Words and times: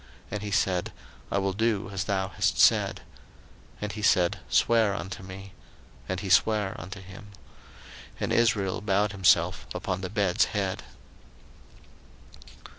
And 0.31 0.41
he 0.41 0.49
said, 0.49 0.91
I 1.31 1.37
will 1.37 1.53
do 1.53 1.91
as 1.91 2.05
thou 2.05 2.29
hast 2.29 2.57
said. 2.59 3.01
01:047:031 3.75 3.77
And 3.81 3.91
he 3.91 4.01
said, 4.01 4.39
Swear 4.49 4.95
unto 4.95 5.21
me. 5.21 5.53
And 6.09 6.19
he 6.21 6.29
sware 6.31 6.75
unto 6.81 6.99
him. 7.01 7.27
And 8.19 8.33
Israel 8.33 8.81
bowed 8.81 9.11
himself 9.11 9.67
upon 9.75 10.01
the 10.01 10.09
bed's 10.09 10.45
head. 10.45 10.81